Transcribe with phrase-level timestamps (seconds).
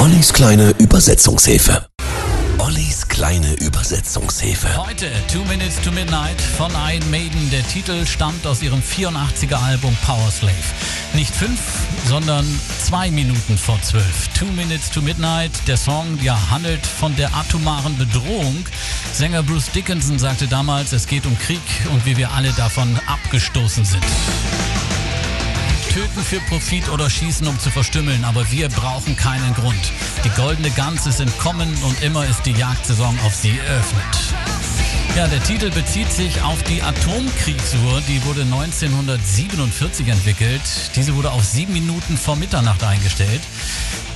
[0.00, 1.86] Ollis kleine Übersetzungshilfe.
[2.56, 4.74] Ollis kleine Übersetzungshilfe.
[4.74, 7.50] Heute Two Minutes to Midnight von Iron Maiden.
[7.50, 10.54] Der Titel stammt aus ihrem 84er Album Power Slave.
[11.12, 11.60] Nicht fünf,
[12.08, 12.46] sondern
[12.82, 14.28] zwei Minuten vor zwölf.
[14.28, 15.52] Two Minutes to Midnight.
[15.66, 18.64] Der Song ja, handelt von der atomaren Bedrohung.
[19.12, 21.60] Sänger Bruce Dickinson sagte damals, es geht um Krieg
[21.92, 24.04] und wie wir alle davon abgestoßen sind.
[25.90, 29.92] Töten für Profit oder schießen, um zu verstümmeln, aber wir brauchen keinen Grund.
[30.24, 34.04] Die goldene Gans ist entkommen und immer ist die Jagdsaison auf sie eröffnet.
[35.16, 40.62] Ja, der Titel bezieht sich auf die Atomkriegsuhr, die wurde 1947 entwickelt.
[40.94, 43.40] Diese wurde auf sieben Minuten vor Mitternacht eingestellt.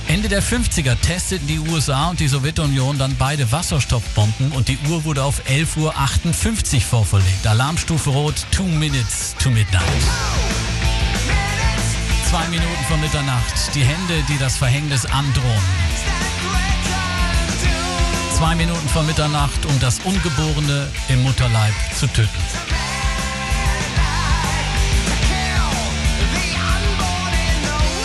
[0.07, 5.03] Ende der 50er testeten die USA und die Sowjetunion dann beide Wasserstoffbomben und die Uhr
[5.03, 7.45] wurde auf 11.58 Uhr vorverlegt.
[7.45, 9.83] Alarmstufe Rot, two minutes to midnight
[12.35, 13.73] zwei Minuten vor Mitternacht.
[13.75, 15.63] Die Hände, die das Verhängnis androhen.
[18.33, 22.29] Zwei Minuten vor Mitternacht, um das Ungeborene im Mutterleib zu töten.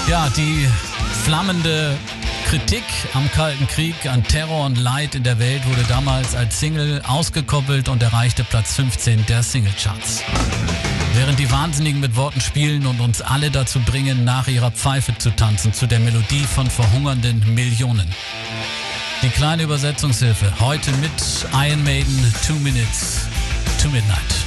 [0.08, 0.68] Ja, die
[1.24, 1.98] flammende
[2.46, 7.02] Kritik am Kalten Krieg, an Terror und Leid in der Welt wurde damals als Single
[7.04, 10.22] ausgekoppelt und erreichte Platz 15 der Singlecharts.
[11.20, 15.28] Während die Wahnsinnigen mit Worten spielen und uns alle dazu bringen, nach ihrer Pfeife zu
[15.28, 18.08] tanzen, zu der Melodie von verhungernden Millionen.
[19.22, 21.10] Die kleine Übersetzungshilfe heute mit
[21.52, 23.26] Iron Maiden Two Minutes
[23.82, 24.40] to Midnight.